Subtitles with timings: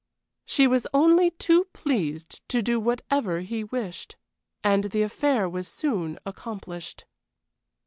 [0.47, 4.15] She was only too pleased to do whatever he wished.
[4.63, 7.05] And the affair was soon accomplished.